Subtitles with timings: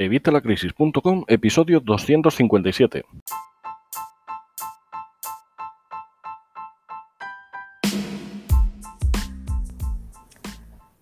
[0.00, 3.04] Evitalacrisis.com, episodio 257.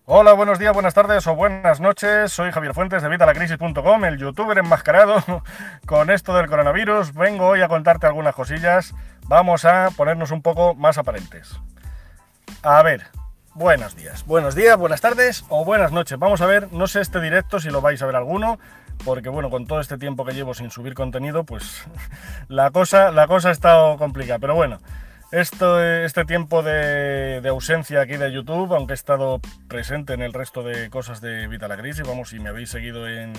[0.05, 2.31] Hola, buenos días, buenas tardes o buenas noches.
[2.31, 5.23] Soy Javier Fuentes de Vitalacrisis.com, el youtuber enmascarado
[5.85, 7.13] con esto del coronavirus.
[7.13, 8.95] Vengo hoy a contarte algunas cosillas.
[9.27, 11.55] Vamos a ponernos un poco más aparentes.
[12.63, 13.03] A ver,
[13.53, 16.17] buenos días, buenos días, buenas tardes o buenas noches.
[16.17, 18.57] Vamos a ver, no sé este directo si lo vais a ver alguno,
[19.03, 21.85] porque bueno, con todo este tiempo que llevo sin subir contenido, pues
[22.47, 24.39] la cosa, la cosa ha estado complicada.
[24.39, 24.79] Pero bueno,
[25.31, 30.63] esto, este tiempo de, ausencia aquí de YouTube, aunque he estado presente en el resto
[30.63, 33.33] de cosas de Vita la Crisis, vamos, si me habéis seguido en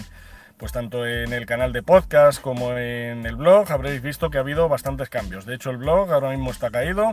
[0.58, 4.40] pues tanto en el canal de podcast como en el blog, habréis visto que ha
[4.40, 5.46] habido bastantes cambios.
[5.46, 7.12] De hecho, el blog ahora mismo está caído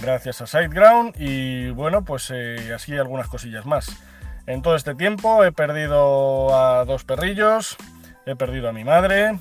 [0.00, 3.96] gracias a SiteGround y bueno, pues eh, así algunas cosillas más.
[4.46, 7.76] En todo este tiempo he perdido a dos perrillos,
[8.26, 9.38] he perdido a mi madre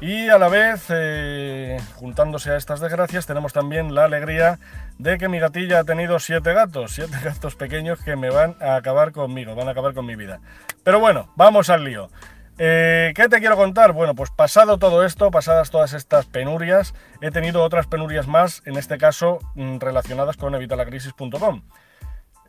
[0.00, 4.58] y a la vez, eh, juntándose a estas desgracias, tenemos también la alegría
[4.98, 8.76] de que mi gatilla ha tenido siete gatos, siete gatos pequeños que me van a
[8.76, 10.40] acabar conmigo, van a acabar con mi vida.
[10.82, 12.10] Pero bueno, vamos al lío.
[12.58, 13.92] Eh, ¿Qué te quiero contar?
[13.92, 18.76] Bueno, pues pasado todo esto, pasadas todas estas penurias, he tenido otras penurias más, en
[18.76, 21.62] este caso mm, relacionadas con evitalacrisis.com.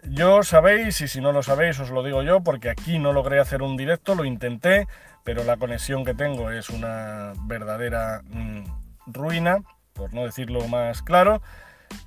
[0.10, 3.40] Yo sabéis, y si no lo sabéis os lo digo yo, porque aquí no logré
[3.40, 4.88] hacer un directo, lo intenté,
[5.24, 8.64] pero la conexión que tengo es una verdadera mm,
[9.08, 9.58] ruina,
[9.94, 11.42] por no decirlo más claro.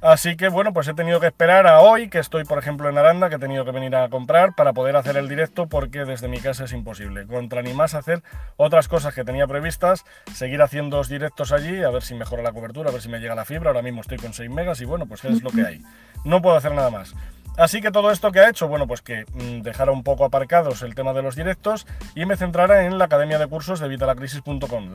[0.00, 2.98] Así que bueno, pues he tenido que esperar a hoy, que estoy por ejemplo en
[2.98, 6.28] Aranda, que he tenido que venir a comprar para poder hacer el directo porque desde
[6.28, 7.26] mi casa es imposible.
[7.26, 8.22] Contra ni más hacer
[8.56, 12.52] otras cosas que tenía previstas, seguir haciendo dos directos allí, a ver si mejora la
[12.52, 13.70] cobertura, a ver si me llega la fibra.
[13.70, 15.82] Ahora mismo estoy con 6 megas y bueno, pues es lo que hay.
[16.24, 17.14] No puedo hacer nada más.
[17.58, 20.82] Así que todo esto que ha hecho, bueno, pues que mm, dejara un poco aparcados
[20.82, 24.94] el tema de los directos y me centrara en la academia de cursos de vitalacrisis.com,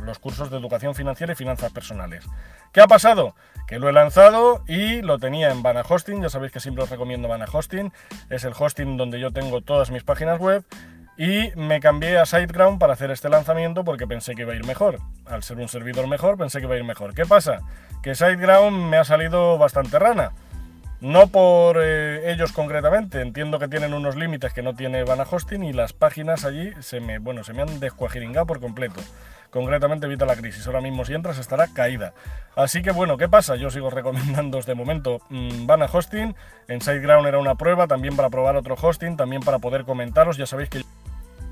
[0.00, 2.24] los cursos de educación financiera y finanzas personales.
[2.72, 3.36] ¿Qué ha pasado?
[3.68, 6.90] Que lo he lanzado y lo tenía en Vana Hosting, ya sabéis que siempre os
[6.90, 7.92] recomiendo Vana Hosting,
[8.28, 10.64] es el hosting donde yo tengo todas mis páginas web
[11.16, 14.66] y me cambié a SiteGround para hacer este lanzamiento porque pensé que iba a ir
[14.66, 14.98] mejor.
[15.26, 17.14] Al ser un servidor mejor, pensé que iba a ir mejor.
[17.14, 17.60] ¿Qué pasa?
[18.02, 20.32] Que SiteGround me ha salido bastante rana.
[21.04, 25.62] No por eh, ellos concretamente, entiendo que tienen unos límites que no tiene Vana Hosting
[25.62, 29.02] y las páginas allí se me, bueno, se me han descuajiringado por completo.
[29.50, 32.14] Concretamente evita la crisis, ahora mismo si entras estará caída.
[32.56, 33.54] Así que bueno, ¿qué pasa?
[33.56, 36.34] Yo sigo recomendando de momento mmm, Vana Hosting,
[36.68, 40.46] en SiteGround era una prueba, también para probar otro hosting, también para poder comentaros, ya
[40.46, 40.84] sabéis que...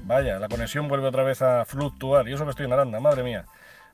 [0.04, 3.22] Vaya, la conexión vuelve otra vez a fluctuar, y eso que estoy en Aranda, madre
[3.22, 3.44] mía.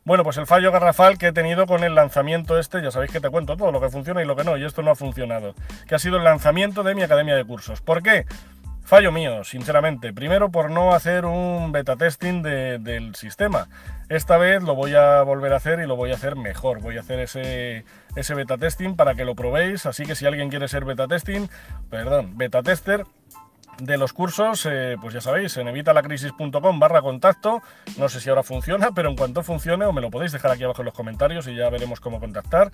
[0.05, 3.21] Bueno, pues el fallo garrafal que he tenido con el lanzamiento este, ya sabéis que
[3.21, 5.55] te cuento todo lo que funciona y lo que no, y esto no ha funcionado,
[5.87, 7.81] que ha sido el lanzamiento de mi academia de cursos.
[7.81, 8.25] ¿Por qué?
[8.89, 10.15] Fallo mío, sinceramente.
[10.15, 13.69] Primero por no hacer un beta testing de, del sistema.
[14.09, 16.81] Esta vez lo voy a volver a hacer y lo voy a hacer mejor.
[16.81, 17.85] Voy a hacer ese,
[18.17, 19.85] ese beta testing para que lo probéis.
[19.85, 21.49] Así que si alguien quiere ser beta testing,
[21.91, 23.05] perdón, beta tester,
[23.81, 27.63] de los cursos, eh, pues ya sabéis, en evitalacrisis.com barra contacto.
[27.97, 30.65] No sé si ahora funciona, pero en cuanto funcione, o me lo podéis dejar aquí
[30.65, 32.73] abajo en los comentarios y ya veremos cómo contactar.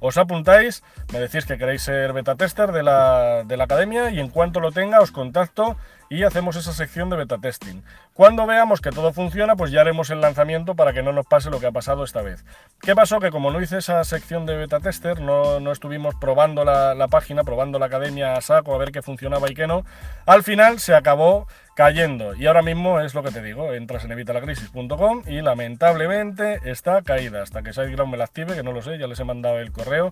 [0.00, 0.82] Os apuntáis,
[1.12, 4.60] me decís que queréis ser beta tester de la, de la academia y en cuanto
[4.60, 5.76] lo tenga os contacto
[6.08, 7.82] y hacemos esa sección de beta testing.
[8.14, 11.50] Cuando veamos que todo funciona, pues ya haremos el lanzamiento para que no nos pase
[11.50, 12.44] lo que ha pasado esta vez.
[12.80, 13.20] ¿Qué pasó?
[13.20, 17.08] Que como no hice esa sección de beta tester, no, no estuvimos probando la, la,
[17.08, 19.84] página, probando la academia a saco, a ver qué funcionaba y qué no,
[20.26, 21.46] al final se acabó
[21.78, 22.34] cayendo.
[22.34, 27.42] Y ahora mismo es lo que te digo, entras en evitalacrisis.com y lamentablemente está caída.
[27.42, 29.70] Hasta que SiteGround me la active, que no lo sé, ya les he mandado el
[29.70, 30.10] correo,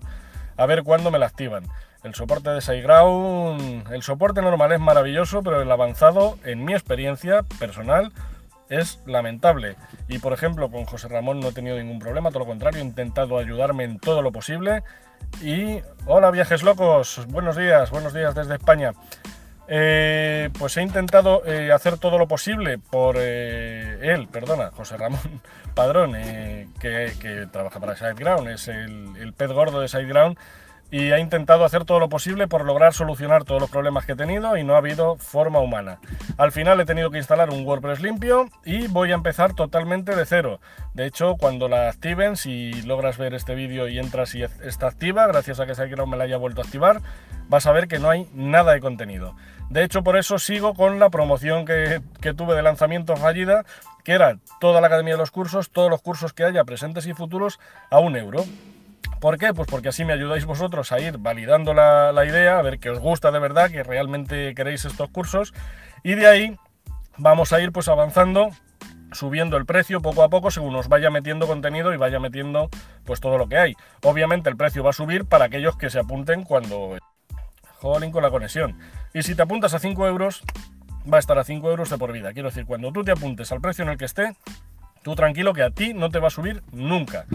[0.57, 1.65] a ver cuándo me la activan.
[2.03, 7.43] El soporte de SiteGround, el soporte normal es maravilloso, pero el avanzado, en mi experiencia
[7.59, 8.11] personal,
[8.69, 9.75] es lamentable.
[10.07, 12.85] Y por ejemplo, con José Ramón no he tenido ningún problema, todo lo contrario, he
[12.85, 14.83] intentado ayudarme en todo lo posible.
[15.41, 18.93] Y hola viajes locos, buenos días, buenos días desde España.
[19.69, 25.41] Eh, pues he intentado eh, hacer todo lo posible por eh, él, perdona, José Ramón
[25.75, 26.13] Padrón,
[26.79, 30.37] que, trabaja para SiteGround, es el, el pez gordo de SiteGround
[30.89, 34.15] y ha intentado hacer todo lo posible por lograr solucionar todos los problemas que he
[34.15, 35.99] tenido y no ha habido forma humana.
[36.37, 40.25] Al final he tenido que instalar un WordPress limpio y voy a empezar totalmente de
[40.25, 40.59] cero.
[40.93, 45.27] De hecho, cuando la activen, si logras ver este vídeo y entras y está activa,
[45.27, 47.01] gracias a que SiteGround me la haya vuelto a activar,
[47.49, 49.35] vas a ver que no hay nada de contenido.
[49.69, 52.01] De hecho, por eso sigo con la promoción que,
[52.35, 53.65] tuve de lanzamiento fallida,
[54.03, 57.13] que era toda la academia de los cursos, todos los cursos que haya presentes y
[57.13, 57.59] futuros
[57.89, 58.45] a un euro.
[59.19, 59.53] ¿Por qué?
[59.53, 62.99] Pues porque así me ayudáis vosotros a ir validando la, idea, a ver que os
[62.99, 65.53] gusta de verdad, que realmente queréis estos cursos,
[66.03, 66.57] y de ahí
[67.17, 68.49] vamos a ir pues avanzando
[69.11, 72.69] subiendo el precio poco a poco según nos vaya metiendo contenido y vaya metiendo
[73.05, 73.73] pues todo lo que hay.
[74.03, 76.97] Obviamente el precio va a subir para aquellos que se apunten cuando...
[77.79, 78.77] Jolín con la conexión.
[79.13, 80.43] Y si te apuntas a 5 euros,
[81.11, 82.33] va a estar a 5 euros de por vida.
[82.33, 84.35] Quiero decir, cuando tú te apuntes al precio en el que esté,
[85.03, 87.25] tú tranquilo que a ti no te va a subir nunca.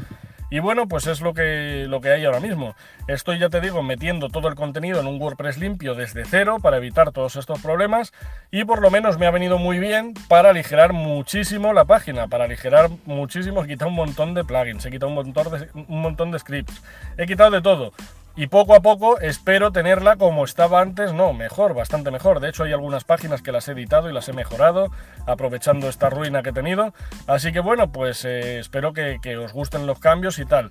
[0.52, 2.74] Y bueno, pues es lo que, lo que hay ahora mismo.
[3.08, 6.76] Estoy, ya te digo, metiendo todo el contenido en un WordPress limpio desde cero para
[6.76, 8.12] evitar todos estos problemas
[8.50, 12.44] y por lo menos me ha venido muy bien para aligerar muchísimo la página, para
[12.44, 16.30] aligerar muchísimo, he quitado un montón de plugins, he quitado un montón de, un montón
[16.30, 16.82] de scripts,
[17.16, 17.94] he quitado de todo
[18.34, 22.40] y poco a poco espero tenerla como estaba antes, no, mejor, bastante mejor.
[22.40, 24.90] De hecho hay algunas páginas que las he editado y las he mejorado,
[25.26, 26.94] aprovechando esta ruina que he tenido.
[27.26, 30.70] Así que bueno, pues eh, espero que, os gusten los cambios y tal.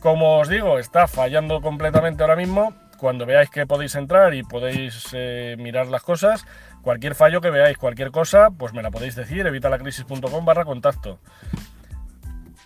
[0.00, 2.74] Como os digo, está fallando completamente ahora mismo.
[2.98, 6.46] Cuando veáis que podéis entrar y podéis eh, mirar las cosas,
[6.82, 11.18] cualquier fallo que veáis, cualquier cosa, pues me la podéis decir, evitalacrisis.com barra contacto.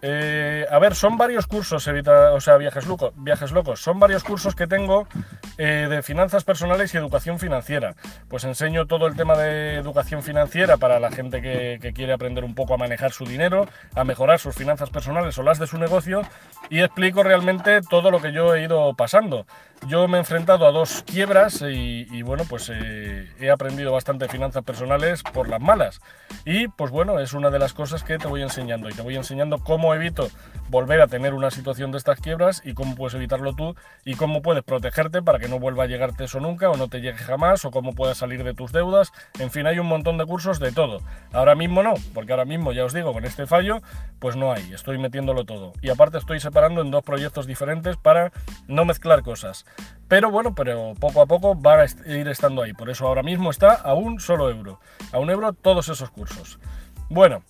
[0.03, 3.81] Eh, a ver, son varios cursos, evita, o sea, viajes, locos, viajes locos.
[3.81, 5.09] Son varios cursos que tengo
[5.59, 7.95] eh, de finanzas personales y educación financiera.
[8.29, 12.45] Pues enseño todo el tema de educación financiera para la gente que, que, quiere aprender
[12.45, 15.79] un poco a manejar su dinero, a mejorar sus finanzas personales o las de su
[15.79, 16.23] negocio
[16.69, 19.47] y explico realmente todo lo que yo he ido pasando.
[19.89, 24.65] Yo me he enfrentado a dos quiebras y, bueno, pues eh, he aprendido bastante finanzas
[24.65, 26.01] personales por las malas.
[26.45, 29.17] Y pues bueno, es una de las cosas que te voy enseñando y te voy
[29.17, 30.29] enseñando cómo evito
[30.69, 34.43] volver a tener una situación de estas quiebras y cómo puedes evitarlo tú y cómo
[34.43, 37.65] puedes protegerte para que no vuelva a llegarte eso nunca o no te llegue jamás
[37.65, 39.13] o cómo puedas salir de tus deudas.
[39.39, 41.01] En fin, hay un montón de cursos de todo.
[41.33, 43.81] Ahora mismo no, porque ahora mismo ya os digo, con este fallo,
[44.19, 45.73] pues no hay, estoy metiéndolo todo.
[45.83, 48.33] Y aparte estoy separando en dos proyectos diferentes para
[48.67, 49.67] no mezclar cosas.
[50.09, 52.73] Pero bueno, pero poco a poco va a ir estando ahí.
[52.73, 54.81] Por eso ahora mismo está a un solo euro.
[55.13, 56.59] A un euro todos esos cursos.
[57.09, 57.43] Bueno,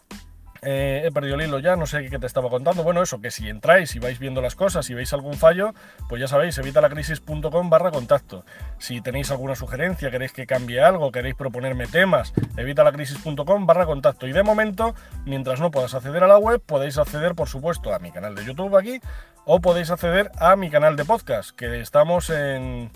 [0.63, 2.83] eh, he perdido el hilo ya, no sé qué te estaba contando.
[2.83, 5.75] Bueno, eso, que si entráis y vais viendo las cosas y veis algún fallo,
[6.09, 8.45] pues ya sabéis, evitalacrisis.com barra contacto.
[8.79, 14.27] Si tenéis alguna sugerencia, queréis que cambie algo, queréis proponerme temas, evitalacrisis.com barra contacto.
[14.27, 14.95] Y de momento,
[15.25, 18.45] mientras no puedas acceder a la web, podéis acceder, por supuesto, a mi canal de
[18.45, 19.01] YouTube aquí,
[19.45, 22.91] o podéis acceder a mi canal de podcast, que estamos en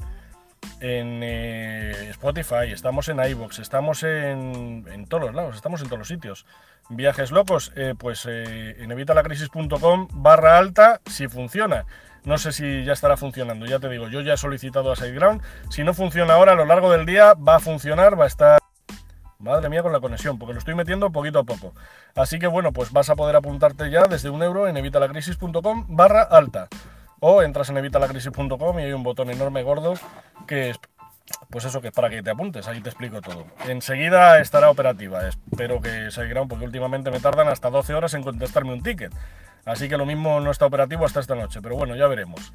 [0.81, 1.80] en eh,
[2.21, 6.45] Spotify, estamos en iBox, estamos en, en, todos los lados, estamos en todos los sitios.
[6.91, 11.87] Viajes locos, eh, pues eh, en evitalacrisis.com barra alta si funciona.
[12.25, 15.41] No sé si ya estará funcionando, ya te digo, yo ya he solicitado a SiteGround.
[15.71, 18.61] Si no funciona ahora, a lo largo del día va a funcionar, va a estar...
[19.39, 21.73] Madre mía con la conexión, porque lo estoy metiendo poquito a poco.
[22.15, 26.21] Así que bueno, pues vas a poder apuntarte ya desde un euro en evitalacrisis.com barra
[26.21, 26.69] alta.
[27.21, 29.95] O entras en evitalacrisis.com y hay un botón enorme gordo
[30.47, 30.75] que
[31.51, 33.47] pues eso que es para que te apuntes, ahí te explico todo.
[33.67, 38.73] Enseguida estará operativa, espero que seguirá, porque últimamente me tardan hasta 12 horas en contestarme
[38.73, 39.13] un ticket.
[39.65, 42.53] Así que lo mismo no está operativo hasta esta noche, pero bueno, ya veremos.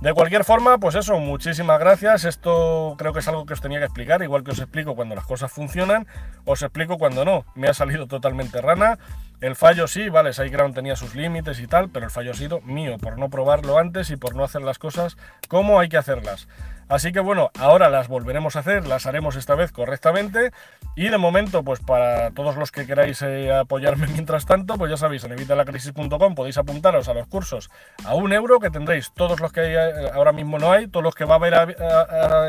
[0.00, 2.24] De cualquier forma, pues eso, muchísimas gracias.
[2.24, 5.14] Esto creo que es algo que os tenía que explicar, igual que os explico cuando
[5.14, 6.08] las cosas funcionan,
[6.44, 7.44] os explico cuando no.
[7.54, 8.98] Me ha salido totalmente rana.
[9.40, 12.60] El fallo sí, vale, SiteGround tenía sus límites y tal, pero el fallo ha sido
[12.62, 15.16] mío, por no probarlo antes y por no hacer las cosas
[15.48, 16.48] como hay que hacerlas.
[16.88, 20.52] Así que bueno, ahora las volveremos a hacer, las haremos esta vez correctamente.
[20.94, 24.96] Y de momento, pues para todos los que queráis eh, apoyarme mientras tanto, pues ya
[24.96, 27.70] sabéis, en evitalacrisis.com podéis apuntaros a los cursos
[28.04, 31.14] a un euro que tendréis todos los que eh, ahora mismo no hay, todos los
[31.14, 31.76] que va a haber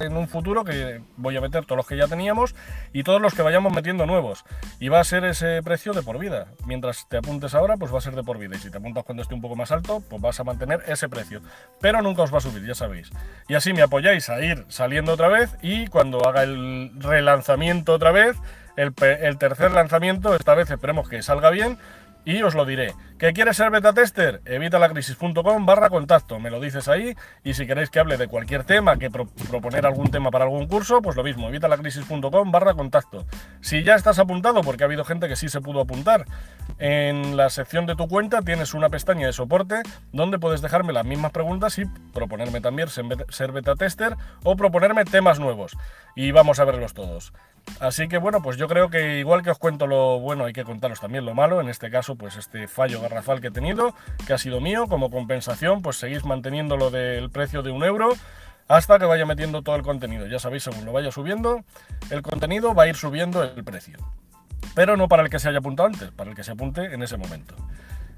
[0.04, 2.56] en un futuro, que voy a meter todos los que ya teníamos
[2.92, 4.44] y todos los que vayamos metiendo nuevos.
[4.80, 6.48] Y va a ser ese precio de por vida.
[6.66, 8.56] Mientras te apuntes ahora, pues va a ser de por vida.
[8.56, 11.10] Y si te apuntas cuando esté un poco más alto, pues vas a mantener ese
[11.10, 11.42] precio.
[11.80, 13.12] Pero nunca os va a subir, ya sabéis.
[13.48, 18.38] Y así me apoyáis ir saliendo otra vez y cuando haga el relanzamiento otra vez,
[18.76, 21.78] el, el tercer lanzamiento, esta vez esperemos que salga bien,
[22.26, 22.94] y os lo diré.
[23.18, 24.42] ¿Qué quieres ser beta tester?
[24.46, 26.40] Evitalacrisis.com barra contacto.
[26.40, 30.12] Me lo dices ahí y si queréis que hable de cualquier tema, que proponer algún
[30.12, 33.26] tema para algún curso, pues lo mismo, evitalacrisis.com barra contacto.
[33.62, 36.26] Si ya estás apuntado, porque ha habido gente que sí se pudo apuntar,
[36.80, 41.06] en la sección de tu cuenta tienes una pestaña de soporte donde puedes dejarme las
[41.06, 45.78] mismas preguntas y proponerme también ser beta tester o proponerme temas nuevos.
[46.16, 47.34] Y vamos a verlos todos.
[47.80, 50.64] Así que bueno, pues yo creo que igual que os cuento lo bueno, hay que
[50.64, 51.60] contaros también lo malo.
[51.60, 53.94] En este caso, pues este fallo garrafal que he tenido,
[54.26, 58.14] que ha sido mío, como compensación, pues seguís manteniendo lo del precio de un euro
[58.68, 60.28] hasta que vaya metiendo todo el contenido.
[60.28, 61.64] Ya sabéis, según lo vaya subiendo,
[62.10, 63.98] el contenido va a ir subiendo el precio.
[64.76, 67.04] Pero no para el que se haya apuntado antes, para el que se apunte en
[67.04, 67.56] ese momento.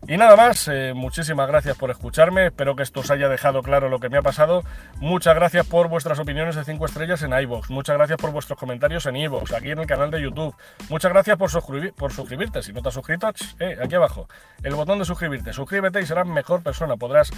[0.08, 3.90] Y nada más, eh, muchísimas gracias por escucharme, espero que esto os haya dejado claro
[3.90, 4.62] lo que me ha pasado.
[4.98, 9.08] Muchas gracias por vuestras opiniones de 5 estrellas en iVoox, muchas gracias por vuestros comentarios
[9.08, 10.56] en iVoox, aquí en el canal de YouTube.
[10.90, 11.50] Muchas gracias por,
[11.96, 14.30] por suscribirte, si no te has suscrito, eh, aquí abajo,
[14.62, 17.32] el botón de suscribirte, suscríbete y serás mejor persona, podrás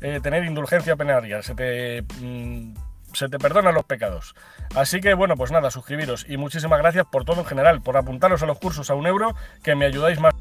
[0.00, 2.02] eh, tener indulgencia penaria, se te...
[2.20, 2.74] Mm,
[3.14, 4.34] se te perdonan los pecados.
[4.74, 8.42] Así que bueno, pues nada, suscribiros y muchísimas gracias por todo en general, por apuntaros
[8.42, 10.32] a los cursos a un euro, que me ayudáis más.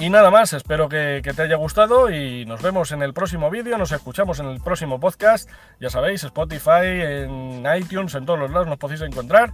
[0.00, 3.76] Y nada más, espero que, te haya gustado y nos vemos en el próximo vídeo,
[3.78, 5.50] nos escuchamos en el próximo podcast.
[5.80, 9.52] Ya sabéis, Spotify, en iTunes, en todos los lados nos podéis encontrar.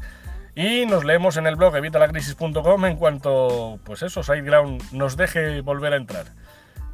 [0.55, 5.95] Y nos leemos en el blog evitalacrisis.com en cuanto, pues eso, SideGround nos deje volver
[5.95, 6.27] a entrar.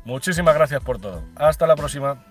[0.04, 1.24] Muchísimas gracias por todo.
[1.34, 2.24] Hasta la próxima.